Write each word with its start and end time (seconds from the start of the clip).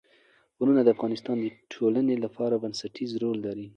غرونه 0.57 0.81
د 0.83 0.89
افغانستان 0.95 1.37
د 1.41 1.47
ټولنې 1.73 2.15
لپاره 2.23 2.61
بنسټيز 2.63 3.11
رول 3.23 3.37
لري. 3.47 3.67